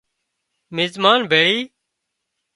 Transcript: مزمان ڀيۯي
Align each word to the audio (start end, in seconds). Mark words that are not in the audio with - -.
مزمان 0.75 1.19
ڀيۯي 1.31 1.57